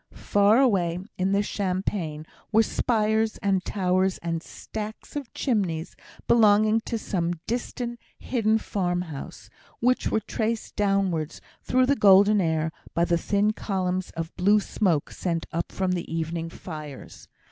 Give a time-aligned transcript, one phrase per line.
[0.33, 5.95] Far away in the champaign were spires, and towers, and stacks of chimneys
[6.27, 12.71] belonging to some distant hidden farm house, which were traced downwards through the golden air
[12.95, 17.27] by the thin columns of blue smoke sent up from the evening fires.